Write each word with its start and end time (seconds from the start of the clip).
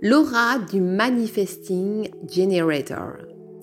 L'aura 0.00 0.60
du 0.60 0.80
Manifesting 0.80 2.08
Generator. 2.30 3.16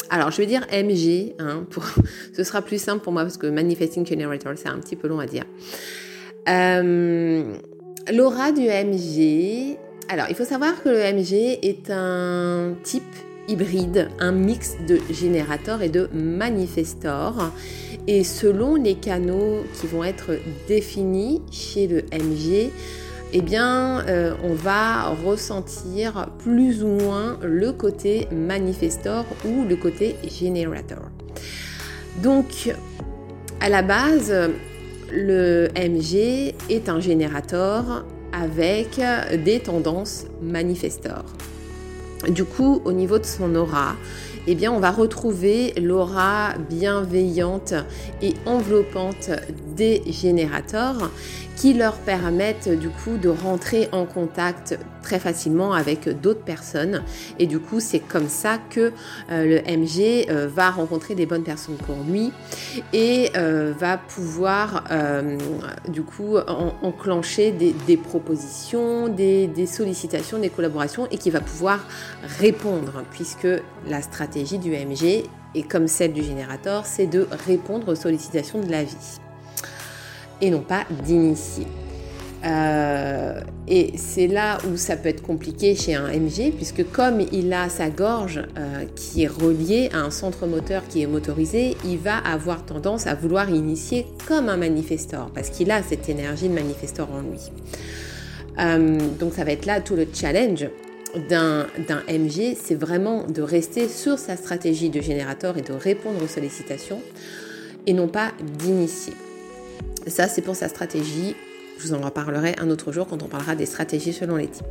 Alors, 0.09 0.31
je 0.31 0.37
vais 0.37 0.45
dire 0.45 0.67
MG, 0.69 1.33
hein, 1.39 1.65
pour, 1.69 1.85
ce 2.35 2.43
sera 2.43 2.61
plus 2.61 2.81
simple 2.81 3.03
pour 3.03 3.13
moi 3.13 3.21
parce 3.21 3.37
que 3.37 3.47
Manifesting 3.47 4.05
Generator, 4.05 4.51
c'est 4.57 4.67
un 4.67 4.79
petit 4.79 4.97
peu 4.97 5.07
long 5.07 5.19
à 5.19 5.27
dire. 5.27 5.45
Euh, 6.49 7.55
l'aura 8.13 8.51
du 8.51 8.63
MG. 8.63 9.77
Alors, 10.09 10.25
il 10.29 10.35
faut 10.35 10.43
savoir 10.43 10.83
que 10.83 10.89
le 10.89 10.97
MG 10.97 11.59
est 11.63 11.89
un 11.89 12.75
type 12.83 13.03
hybride, 13.47 14.09
un 14.19 14.33
mix 14.33 14.75
de 14.87 14.99
générateur 15.09 15.81
et 15.81 15.89
de 15.89 16.09
manifestor. 16.13 17.51
Et 18.07 18.25
selon 18.25 18.75
les 18.75 18.95
canaux 18.95 19.63
qui 19.79 19.87
vont 19.87 20.03
être 20.03 20.37
définis 20.67 21.41
chez 21.49 21.87
le 21.87 22.01
MG, 22.11 22.71
eh 23.33 23.41
bien, 23.41 24.05
euh, 24.07 24.33
on 24.43 24.53
va 24.53 25.09
ressentir 25.09 26.29
plus 26.39 26.83
ou 26.83 26.87
moins 26.87 27.37
le 27.41 27.71
côté 27.71 28.27
manifestor 28.31 29.25
ou 29.45 29.65
le 29.67 29.75
côté 29.75 30.15
générateur. 30.23 31.09
Donc, 32.23 32.73
à 33.59 33.69
la 33.69 33.81
base, 33.81 34.33
le 35.11 35.67
MG 35.75 36.53
est 36.69 36.87
un 36.87 36.99
générateur 36.99 38.05
avec 38.31 39.01
des 39.43 39.59
tendances 39.59 40.25
manifestor. 40.41 41.23
Du 42.29 42.43
coup, 42.43 42.81
au 42.85 42.91
niveau 42.91 43.19
de 43.19 43.25
son 43.25 43.53
aura, 43.55 43.95
eh 44.47 44.67
on 44.67 44.79
va 44.79 44.91
retrouver 44.91 45.73
l'aura 45.81 46.53
bienveillante 46.69 47.73
et 48.21 48.33
enveloppante 48.45 49.31
des 49.75 50.03
générateurs 50.07 51.11
qui 51.55 51.73
leur 51.73 51.95
permettent 51.95 52.69
du 52.69 52.89
coup 52.89 53.17
de 53.17 53.29
rentrer 53.29 53.87
en 53.91 54.05
contact 54.05 54.77
très 55.01 55.19
facilement 55.19 55.73
avec 55.73 56.09
d'autres 56.19 56.43
personnes. 56.43 57.03
Et 57.39 57.45
du 57.45 57.59
coup, 57.59 57.79
c'est 57.79 57.99
comme 57.99 58.27
ça 58.27 58.57
que 58.57 58.91
euh, 59.31 59.45
le 59.45 59.77
MG 59.77 60.29
euh, 60.29 60.47
va 60.47 60.71
rencontrer 60.71 61.13
des 61.13 61.25
bonnes 61.25 61.43
personnes 61.43 61.77
pour 61.77 61.95
lui 62.09 62.31
et 62.91 63.29
euh, 63.37 63.71
va 63.77 63.97
pouvoir 63.97 64.83
du 65.87 66.01
coup 66.01 66.37
enclencher 66.81 67.51
des, 67.51 67.97
propositions, 67.97 69.07
des, 69.07 69.67
sollicitations, 69.67 70.39
des 70.39 70.49
collaborations 70.49 71.07
et 71.11 71.17
qui 71.17 71.29
va 71.29 71.39
pouvoir 71.39 71.85
répondre 72.39 73.03
puisque 73.11 73.47
la 73.87 74.01
stratégie 74.01 74.34
du 74.43 74.71
MG 74.71 75.23
et 75.55 75.63
comme 75.63 75.87
celle 75.87 76.13
du 76.13 76.23
générateur, 76.23 76.85
c'est 76.85 77.07
de 77.07 77.27
répondre 77.47 77.87
aux 77.87 77.95
sollicitations 77.95 78.59
de 78.59 78.69
la 78.69 78.83
vie 78.83 78.95
et 80.41 80.49
non 80.49 80.61
pas 80.61 80.83
d'initier. 81.05 81.65
Euh, 82.43 83.39
et 83.67 83.93
c'est 83.97 84.27
là 84.27 84.59
où 84.69 84.77
ça 84.77 84.97
peut 84.97 85.09
être 85.09 85.23
compliqué 85.23 85.73
chez 85.73 85.95
un 85.95 86.09
MG, 86.09 86.51
puisque 86.55 86.87
comme 86.91 87.21
il 87.31 87.51
a 87.53 87.69
sa 87.69 87.89
gorge 87.89 88.43
euh, 88.57 88.83
qui 88.95 89.23
est 89.23 89.27
reliée 89.27 89.89
à 89.93 89.99
un 89.99 90.11
centre 90.11 90.45
moteur 90.45 90.83
qui 90.87 91.01
est 91.01 91.07
motorisé, 91.07 91.75
il 91.85 91.97
va 91.97 92.17
avoir 92.17 92.63
tendance 92.65 93.07
à 93.07 93.15
vouloir 93.15 93.49
initier 93.49 94.05
comme 94.27 94.49
un 94.49 94.57
manifestor, 94.57 95.31
parce 95.33 95.49
qu'il 95.49 95.71
a 95.71 95.81
cette 95.81 96.07
énergie 96.07 96.49
de 96.49 96.53
manifestor 96.53 97.09
en 97.11 97.21
lui. 97.21 97.39
Euh, 98.59 98.99
donc 99.19 99.33
ça 99.33 99.43
va 99.43 99.51
être 99.51 99.65
là 99.65 99.81
tout 99.81 99.95
le 99.95 100.05
challenge 100.13 100.67
d'un 101.29 101.67
MG, 102.07 102.55
c'est 102.61 102.75
vraiment 102.75 103.23
de 103.23 103.41
rester 103.41 103.87
sur 103.87 104.19
sa 104.19 104.37
stratégie 104.37 104.89
de 104.89 105.01
générateur 105.01 105.57
et 105.57 105.61
de 105.61 105.73
répondre 105.73 106.21
aux 106.23 106.27
sollicitations, 106.27 107.01
et 107.87 107.93
non 107.93 108.07
pas 108.07 108.31
d'initier. 108.59 109.13
Ça, 110.07 110.27
c'est 110.27 110.41
pour 110.41 110.55
sa 110.55 110.69
stratégie. 110.69 111.35
Je 111.77 111.87
vous 111.87 111.93
en 111.93 112.01
reparlerai 112.01 112.55
un 112.59 112.69
autre 112.69 112.91
jour 112.91 113.07
quand 113.07 113.23
on 113.23 113.27
parlera 113.27 113.55
des 113.55 113.65
stratégies 113.65 114.13
selon 114.13 114.35
les 114.35 114.47
types. 114.47 114.65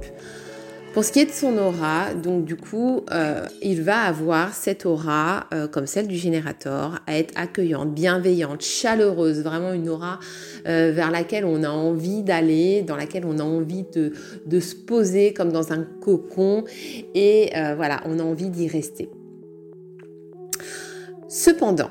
Pour 0.94 1.04
ce 1.04 1.10
qui 1.10 1.18
est 1.18 1.26
de 1.26 1.32
son 1.32 1.58
aura, 1.58 2.14
donc 2.14 2.44
du 2.44 2.54
coup, 2.54 3.00
euh, 3.10 3.44
il 3.60 3.82
va 3.82 4.02
avoir 4.02 4.54
cette 4.54 4.86
aura, 4.86 5.48
euh, 5.52 5.66
comme 5.66 5.88
celle 5.88 6.06
du 6.06 6.14
générateur, 6.14 7.00
à 7.08 7.18
être 7.18 7.34
accueillante, 7.34 7.92
bienveillante, 7.92 8.62
chaleureuse, 8.62 9.42
vraiment 9.42 9.72
une 9.72 9.88
aura 9.88 10.20
euh, 10.68 10.92
vers 10.94 11.10
laquelle 11.10 11.46
on 11.46 11.64
a 11.64 11.68
envie 11.68 12.22
d'aller, 12.22 12.82
dans 12.82 12.94
laquelle 12.94 13.24
on 13.26 13.40
a 13.40 13.42
envie 13.42 13.84
de, 13.92 14.12
de, 14.46 14.60
se 14.60 14.76
poser 14.76 15.32
comme 15.32 15.50
dans 15.50 15.72
un 15.72 15.82
cocon, 15.82 16.62
et 17.16 17.50
voilà, 17.74 18.00
on 18.04 18.20
a 18.20 18.22
envie 18.22 18.48
d'y 18.48 18.68
rester. 18.68 19.08
Cependant, 21.26 21.90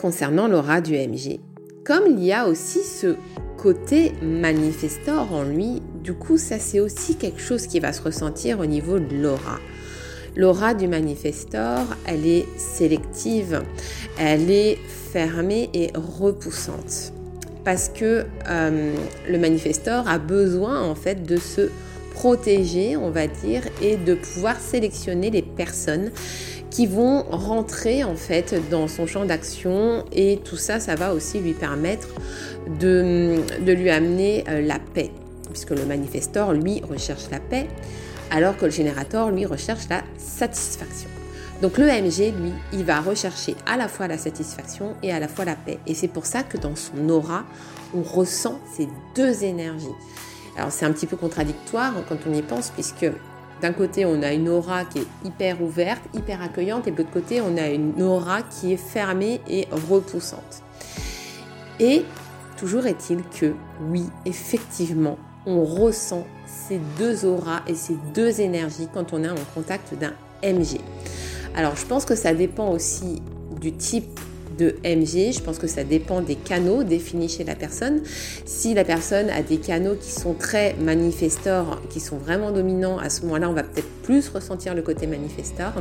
concernant 0.00 0.46
l'aura 0.46 0.80
du 0.80 0.92
MG, 0.92 1.40
comme 1.84 2.04
il 2.06 2.22
y 2.22 2.32
a 2.32 2.46
aussi 2.46 2.78
ce 2.78 3.16
côté 3.56 4.12
manifestor 4.22 5.32
en 5.32 5.42
lui, 5.42 5.82
coup, 6.14 6.38
ça 6.38 6.58
c'est 6.58 6.80
aussi 6.80 7.16
quelque 7.16 7.40
chose 7.40 7.66
qui 7.66 7.80
va 7.80 7.92
se 7.92 8.02
ressentir 8.02 8.60
au 8.60 8.66
niveau 8.66 8.98
de 8.98 9.16
l'aura. 9.16 9.58
L'aura 10.36 10.74
du 10.74 10.86
manifestor, 10.86 11.80
elle 12.06 12.26
est 12.26 12.46
sélective, 12.56 13.62
elle 14.18 14.50
est 14.50 14.78
fermée 15.12 15.68
et 15.74 15.90
repoussante. 15.94 17.12
Parce 17.64 17.88
que 17.88 18.24
euh, 18.48 18.94
le 19.28 19.38
manifestor 19.38 20.08
a 20.08 20.18
besoin 20.18 20.82
en 20.82 20.94
fait 20.94 21.24
de 21.26 21.36
se 21.36 21.70
protéger, 22.14 22.96
on 22.96 23.10
va 23.10 23.26
dire, 23.26 23.62
et 23.82 23.96
de 23.96 24.14
pouvoir 24.14 24.58
sélectionner 24.60 25.30
les 25.30 25.42
personnes 25.42 26.10
qui 26.70 26.86
vont 26.86 27.22
rentrer 27.30 28.04
en 28.04 28.14
fait 28.14 28.54
dans 28.70 28.88
son 28.88 29.06
champ 29.06 29.24
d'action 29.24 30.04
et 30.12 30.38
tout 30.44 30.56
ça, 30.56 30.80
ça 30.80 30.94
va 30.94 31.14
aussi 31.14 31.40
lui 31.40 31.52
permettre 31.52 32.08
de, 32.80 33.40
lui 33.64 33.90
amener 33.90 34.44
euh, 34.48 34.60
la 34.60 34.78
paix, 34.78 35.10
puisque 35.58 35.78
le 35.78 35.86
manifestor, 35.86 36.52
lui, 36.52 36.80
recherche 36.88 37.30
la 37.30 37.40
paix, 37.40 37.66
alors 38.30 38.56
que 38.56 38.66
le 38.66 38.70
générateur, 38.70 39.30
lui, 39.30 39.44
recherche 39.44 39.88
la 39.90 40.02
satisfaction. 40.16 41.08
Donc 41.60 41.78
le 41.78 41.86
MG, 41.86 42.32
lui, 42.40 42.52
il 42.72 42.84
va 42.84 43.00
rechercher 43.00 43.56
à 43.66 43.76
la 43.76 43.88
fois 43.88 44.06
la 44.06 44.18
satisfaction 44.18 44.94
et 45.02 45.12
à 45.12 45.18
la 45.18 45.26
fois 45.26 45.44
la 45.44 45.56
paix. 45.56 45.78
Et 45.88 45.94
c'est 45.94 46.06
pour 46.06 46.26
ça 46.26 46.44
que 46.44 46.56
dans 46.56 46.76
son 46.76 47.08
aura, 47.08 47.44
on 47.92 48.02
ressent 48.02 48.60
ces 48.76 48.86
deux 49.16 49.42
énergies. 49.42 49.86
Alors 50.56 50.70
c'est 50.70 50.86
un 50.86 50.92
petit 50.92 51.06
peu 51.06 51.16
contradictoire 51.16 51.94
quand 52.08 52.18
on 52.28 52.32
y 52.32 52.42
pense, 52.42 52.70
puisque 52.70 53.10
d'un 53.60 53.72
côté, 53.72 54.06
on 54.06 54.22
a 54.22 54.32
une 54.32 54.48
aura 54.48 54.84
qui 54.84 54.98
est 54.98 55.06
hyper 55.24 55.60
ouverte, 55.60 56.02
hyper 56.14 56.40
accueillante, 56.40 56.86
et 56.86 56.92
de 56.92 56.98
l'autre 56.98 57.10
côté, 57.10 57.40
on 57.40 57.56
a 57.56 57.66
une 57.66 58.00
aura 58.00 58.42
qui 58.42 58.72
est 58.72 58.76
fermée 58.76 59.40
et 59.48 59.66
repoussante. 59.90 60.62
Et 61.80 62.04
toujours 62.56 62.86
est-il 62.86 63.22
que, 63.24 63.54
oui, 63.90 64.04
effectivement, 64.24 65.18
on 65.46 65.64
ressent 65.64 66.26
ces 66.46 66.80
deux 66.98 67.24
auras 67.24 67.62
et 67.66 67.74
ces 67.74 67.96
deux 68.14 68.40
énergies 68.40 68.88
quand 68.92 69.12
on 69.12 69.24
est 69.24 69.30
en 69.30 69.34
contact 69.54 69.94
d'un 69.94 70.12
MG. 70.42 70.80
Alors, 71.54 71.76
je 71.76 71.86
pense 71.86 72.04
que 72.04 72.14
ça 72.14 72.34
dépend 72.34 72.70
aussi 72.70 73.22
du 73.60 73.72
type 73.72 74.20
de 74.58 74.76
MG. 74.84 75.32
Je 75.32 75.40
pense 75.40 75.58
que 75.58 75.66
ça 75.66 75.84
dépend 75.84 76.20
des 76.20 76.34
canaux 76.34 76.82
définis 76.82 77.28
chez 77.28 77.44
la 77.44 77.54
personne. 77.54 78.02
Si 78.44 78.74
la 78.74 78.84
personne 78.84 79.30
a 79.30 79.42
des 79.42 79.58
canaux 79.58 79.94
qui 79.94 80.10
sont 80.10 80.34
très 80.34 80.74
manifestors, 80.74 81.80
qui 81.88 82.00
sont 82.00 82.18
vraiment 82.18 82.50
dominants, 82.50 82.98
à 82.98 83.08
ce 83.08 83.22
moment-là, 83.22 83.48
on 83.48 83.54
va 83.54 83.62
peut-être 83.62 83.88
plus 84.02 84.28
ressentir 84.28 84.74
le 84.74 84.82
côté 84.82 85.06
manifestor. 85.06 85.72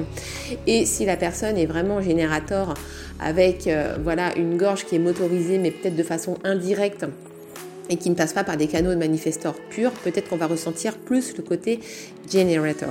Et 0.68 0.86
si 0.86 1.06
la 1.06 1.18
personne 1.18 1.58
est 1.58 1.66
vraiment 1.66 2.02
générateur 2.02 2.76
avec 3.20 3.68
euh, 3.68 3.98
voilà 4.04 4.36
une 4.38 4.58
gorge 4.58 4.86
qui 4.86 4.96
est 4.96 5.00
motorisée, 5.00 5.58
mais 5.58 5.72
peut-être 5.72 5.96
de 5.96 6.04
façon 6.04 6.38
indirecte, 6.44 7.06
et 7.90 7.98
qui 7.98 8.10
ne 8.10 8.16
passe 8.16 8.34
pas 8.34 8.44
par 8.44 8.58
des 8.58 8.68
canaux 8.68 8.92
de 8.92 8.96
manifestor 8.96 9.56
purs, 9.70 9.92
peut-être 9.92 10.30
qu'on 10.30 10.38
va 10.38 10.48
ressentir 10.48 10.98
plus 10.98 11.36
le 11.38 11.44
côté 11.44 11.80
generator. 12.30 12.90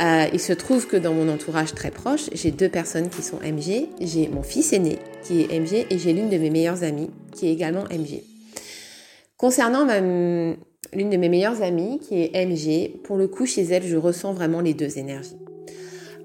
Euh, 0.00 0.26
il 0.32 0.40
se 0.40 0.52
trouve 0.52 0.88
que 0.88 0.96
dans 0.96 1.12
mon 1.12 1.28
entourage 1.32 1.72
très 1.74 1.90
proche, 1.90 2.28
j'ai 2.32 2.50
deux 2.50 2.68
personnes 2.68 3.08
qui 3.08 3.22
sont 3.22 3.38
MG. 3.38 3.88
J'ai 4.00 4.28
mon 4.28 4.42
fils 4.42 4.72
aîné 4.72 4.98
qui 5.22 5.42
est 5.42 5.60
MG 5.60 5.86
et 5.88 5.98
j'ai 5.98 6.12
l'une 6.12 6.30
de 6.30 6.36
mes 6.36 6.50
meilleures 6.50 6.82
amies 6.82 7.10
qui 7.32 7.48
est 7.48 7.52
également 7.52 7.84
MG. 7.84 8.22
Concernant 9.36 9.84
l'une 9.84 11.10
de 11.10 11.16
mes 11.16 11.28
meilleures 11.28 11.62
amies 11.62 12.00
qui 12.00 12.22
est 12.22 12.46
MG, 12.46 13.02
pour 13.02 13.16
le 13.16 13.28
coup 13.28 13.46
chez 13.46 13.62
elle, 13.62 13.84
je 13.84 13.96
ressens 13.96 14.32
vraiment 14.32 14.60
les 14.60 14.74
deux 14.74 14.98
énergies. 14.98 15.36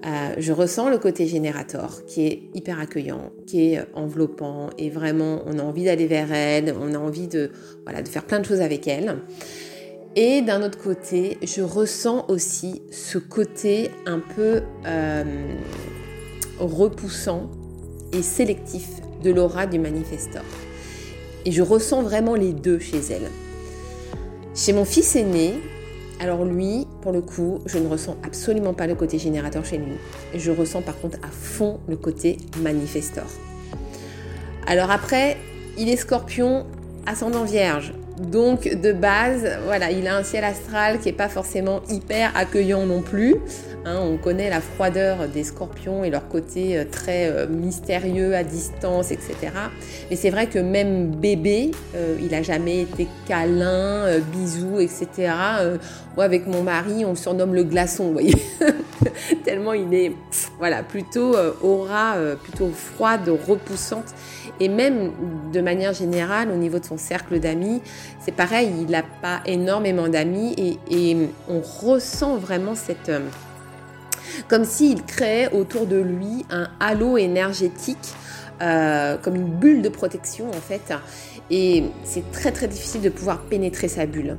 Euh, 0.06 0.34
je 0.38 0.52
ressens 0.52 0.88
le 0.88 0.96
côté 0.96 1.26
générateur 1.26 2.06
qui 2.06 2.26
est 2.26 2.42
hyper 2.54 2.80
accueillant, 2.80 3.32
qui 3.46 3.74
est 3.74 3.84
enveloppant 3.94 4.70
et 4.78 4.88
vraiment 4.88 5.42
on 5.46 5.58
a 5.58 5.62
envie 5.62 5.84
d'aller 5.84 6.06
vers 6.06 6.32
elle, 6.32 6.74
on 6.80 6.94
a 6.94 6.98
envie 6.98 7.28
de, 7.28 7.50
voilà, 7.84 8.00
de 8.02 8.08
faire 8.08 8.24
plein 8.24 8.40
de 8.40 8.46
choses 8.46 8.62
avec 8.62 8.88
elle. 8.88 9.18
Et 10.16 10.40
d'un 10.40 10.62
autre 10.62 10.78
côté, 10.78 11.36
je 11.42 11.60
ressens 11.60 12.24
aussi 12.28 12.82
ce 12.90 13.18
côté 13.18 13.90
un 14.06 14.20
peu 14.20 14.62
euh, 14.86 15.54
repoussant 16.58 17.50
et 18.12 18.22
sélectif 18.22 18.88
de 19.22 19.30
l'aura 19.30 19.66
du 19.66 19.78
manifestor. 19.78 20.42
Et 21.44 21.52
je 21.52 21.62
ressens 21.62 22.02
vraiment 22.02 22.34
les 22.34 22.52
deux 22.52 22.78
chez 22.78 23.00
elle. 23.10 23.30
Chez 24.54 24.72
mon 24.72 24.84
fils 24.84 25.14
aîné, 25.14 25.54
alors 26.20 26.44
lui, 26.44 26.86
pour 27.00 27.12
le 27.12 27.22
coup, 27.22 27.60
je 27.64 27.78
ne 27.78 27.88
ressens 27.88 28.14
absolument 28.22 28.74
pas 28.74 28.86
le 28.86 28.94
côté 28.94 29.18
générateur 29.18 29.64
chez 29.64 29.78
lui. 29.78 29.94
Je 30.34 30.50
ressens 30.50 30.82
par 30.82 31.00
contre 31.00 31.16
à 31.22 31.28
fond 31.28 31.80
le 31.88 31.96
côté 31.96 32.36
manifestor. 32.62 33.24
Alors 34.66 34.90
après, 34.90 35.38
il 35.78 35.88
est 35.88 35.96
scorpion, 35.96 36.66
ascendant 37.06 37.44
vierge. 37.44 37.94
Donc 38.20 38.68
de 38.68 38.92
base, 38.92 39.48
voilà, 39.64 39.90
il 39.90 40.06
a 40.06 40.16
un 40.16 40.22
ciel 40.22 40.44
astral 40.44 40.98
qui 40.98 41.06
n'est 41.06 41.14
pas 41.14 41.28
forcément 41.28 41.80
hyper 41.88 42.36
accueillant 42.36 42.84
non 42.84 43.00
plus. 43.00 43.36
Hein, 43.86 43.98
on 44.02 44.18
connaît 44.18 44.50
la 44.50 44.60
froideur 44.60 45.26
des 45.26 45.42
scorpions 45.42 46.04
et 46.04 46.10
leur 46.10 46.28
côté 46.28 46.76
euh, 46.76 46.84
très 46.84 47.30
euh, 47.30 47.46
mystérieux 47.48 48.34
à 48.34 48.44
distance, 48.44 49.10
etc. 49.10 49.36
Mais 50.10 50.16
c'est 50.16 50.28
vrai 50.28 50.48
que 50.48 50.58
même 50.58 51.06
bébé, 51.06 51.70
euh, 51.96 52.18
il 52.20 52.32
n'a 52.32 52.42
jamais 52.42 52.82
été 52.82 53.08
câlin, 53.26 54.18
bisous, 54.32 54.80
etc. 54.80 55.32
moi, 56.14 56.24
avec 56.24 56.46
mon 56.46 56.62
mari, 56.62 57.06
on 57.06 57.10
le 57.10 57.16
surnomme 57.16 57.54
le 57.54 57.64
glaçon, 57.64 58.08
vous 58.08 58.12
voyez. 58.12 58.34
Tellement 59.44 59.72
il 59.72 59.94
est, 59.94 60.12
voilà, 60.58 60.82
plutôt 60.82 61.34
aura, 61.62 62.16
plutôt 62.42 62.70
froide, 62.74 63.30
repoussante. 63.48 64.14
Et 64.60 64.68
même 64.68 65.12
de 65.52 65.60
manière 65.62 65.94
générale, 65.94 66.50
au 66.50 66.56
niveau 66.56 66.78
de 66.78 66.84
son 66.84 66.98
cercle 66.98 67.40
d'amis, 67.40 67.80
c'est 68.20 68.34
pareil, 68.34 68.70
il 68.78 68.90
n'a 68.90 69.02
pas 69.02 69.40
énormément 69.46 70.08
d'amis 70.08 70.54
et, 70.90 71.16
on 71.48 71.60
ressent 71.60 72.36
vraiment 72.36 72.74
cette 72.74 73.10
comme 74.48 74.64
s'il 74.64 75.02
créait 75.02 75.52
autour 75.52 75.86
de 75.86 75.96
lui 75.96 76.44
un 76.50 76.68
halo 76.78 77.16
énergétique, 77.16 78.14
euh, 78.62 79.16
comme 79.16 79.34
une 79.34 79.48
bulle 79.48 79.82
de 79.82 79.88
protection 79.88 80.48
en 80.50 80.60
fait. 80.60 80.94
Et 81.50 81.84
c'est 82.04 82.30
très 82.30 82.52
très 82.52 82.68
difficile 82.68 83.00
de 83.00 83.08
pouvoir 83.08 83.40
pénétrer 83.40 83.88
sa 83.88 84.06
bulle. 84.06 84.36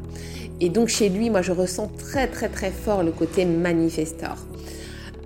Et 0.62 0.70
donc 0.70 0.88
chez 0.88 1.10
lui, 1.10 1.30
moi 1.30 1.42
je 1.42 1.52
ressens 1.52 1.92
très 1.98 2.28
très 2.28 2.48
très 2.48 2.72
fort 2.72 3.04
le 3.04 3.12
côté 3.12 3.46
manifestor, 3.46 4.38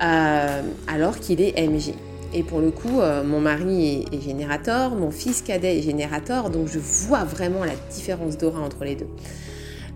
euh, 0.02 0.62
alors 0.88 1.20
qu'il 1.20 1.42
est 1.42 1.60
MG. 1.68 1.94
Et 2.36 2.44
pour 2.44 2.60
le 2.60 2.70
coup, 2.70 3.00
euh, 3.00 3.24
mon 3.24 3.40
mari 3.40 4.06
est, 4.12 4.22
générateur, 4.22 4.94
mon 4.94 5.10
fils 5.10 5.42
cadet 5.42 5.80
est 5.80 5.82
générateur, 5.82 6.52
donc 6.52 6.68
je 6.68 6.78
vois 6.80 7.24
vraiment 7.24 7.64
la 7.64 7.76
différence 7.90 8.38
d'aura 8.38 8.60
entre 8.60 8.84
les 8.84 8.96
deux. 8.96 9.08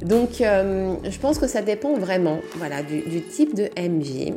Donc, 0.01 0.37
je 0.39 1.19
pense 1.19 1.39
que 1.39 1.47
ça 1.47 1.61
dépend 1.61 1.97
vraiment 1.97 2.39
voilà, 2.55 2.81
du, 2.81 3.21
type 3.21 3.53
de 3.53 3.65
MG. 3.77 4.33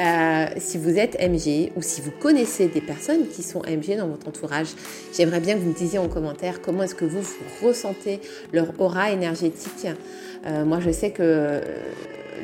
Euh, 0.00 0.46
si 0.56 0.78
vous 0.78 0.98
êtes 0.98 1.20
MG 1.20 1.70
ou 1.76 1.82
si 1.82 2.00
vous 2.00 2.10
connaissez 2.10 2.68
des 2.68 2.80
personnes 2.80 3.28
qui 3.28 3.42
sont 3.42 3.60
MG 3.60 3.96
dans 3.98 4.08
votre 4.08 4.26
entourage, 4.26 4.68
j'aimerais 5.14 5.40
bien 5.40 5.54
que 5.54 5.60
vous 5.60 5.68
me 5.68 5.74
disiez 5.74 5.98
en 5.98 6.08
commentaire 6.08 6.62
comment 6.62 6.82
est-ce 6.82 6.94
que 6.94 7.04
vous, 7.04 7.20
ressentez 7.62 8.20
leur 8.52 8.68
aura 8.80 9.10
énergétique. 9.10 9.86
Euh, 10.46 10.64
moi, 10.64 10.80
je 10.80 10.90
sais 10.90 11.10
que 11.10 11.22
euh, 11.22 11.60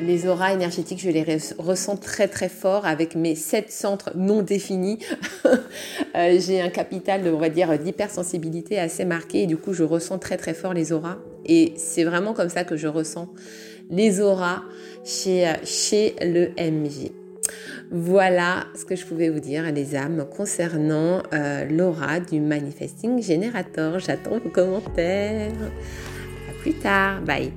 les 0.01 0.27
auras 0.27 0.53
énergétiques, 0.53 0.99
je 0.99 1.09
les 1.09 1.25
ressens 1.57 1.97
très 1.97 2.27
très 2.27 2.49
fort 2.49 2.85
avec 2.85 3.15
mes 3.15 3.35
sept 3.35 3.71
centres 3.71 4.11
non 4.15 4.41
définis. 4.41 4.99
J'ai 6.15 6.61
un 6.61 6.69
capital, 6.69 7.21
on 7.27 7.37
va 7.37 7.49
dire, 7.49 7.77
d'hypersensibilité 7.77 8.79
assez 8.79 9.05
marqué 9.05 9.43
et 9.43 9.47
du 9.47 9.57
coup, 9.57 9.73
je 9.73 9.83
ressens 9.83 10.19
très 10.19 10.37
très 10.37 10.53
fort 10.53 10.73
les 10.73 10.91
auras. 10.91 11.17
Et 11.45 11.73
c'est 11.77 12.03
vraiment 12.03 12.33
comme 12.33 12.49
ça 12.49 12.63
que 12.63 12.77
je 12.77 12.87
ressens 12.87 13.29
les 13.89 14.21
auras 14.21 14.63
chez, 15.03 15.51
chez 15.63 16.15
le 16.21 16.49
MG. 16.59 17.11
Voilà 17.91 18.67
ce 18.75 18.85
que 18.85 18.95
je 18.95 19.03
pouvais 19.03 19.29
vous 19.29 19.39
dire, 19.39 19.71
les 19.71 19.95
âmes, 19.95 20.27
concernant 20.35 21.23
euh, 21.33 21.65
l'aura 21.65 22.19
du 22.19 22.39
Manifesting 22.39 23.21
Generator. 23.21 23.97
J'attends 23.97 24.37
vos 24.37 24.49
commentaires. 24.49 25.51
À 26.49 26.61
plus 26.61 26.73
tard. 26.73 27.21
Bye. 27.21 27.51